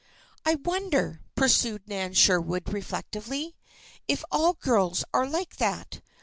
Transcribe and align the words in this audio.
"I 0.47 0.55
wonder," 0.65 1.21
pursued 1.35 1.87
Nan 1.87 2.15
Sherwood, 2.15 2.73
reflectively, 2.73 3.55
"if 4.07 4.23
all 4.31 4.53
girls 4.53 5.03
are 5.13 5.29
like 5.29 5.57
that? 5.57 6.01